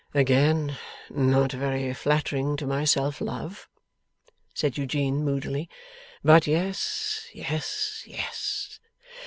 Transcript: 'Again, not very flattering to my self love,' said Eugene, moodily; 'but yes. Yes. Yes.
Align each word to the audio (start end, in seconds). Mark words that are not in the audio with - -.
'Again, 0.15 0.79
not 1.11 1.51
very 1.51 1.93
flattering 1.93 2.55
to 2.57 2.65
my 2.65 2.85
self 2.85 3.21
love,' 3.21 3.67
said 4.51 4.75
Eugene, 4.75 5.23
moodily; 5.23 5.69
'but 6.23 6.47
yes. 6.47 7.27
Yes. 7.35 8.01
Yes. 8.07 8.79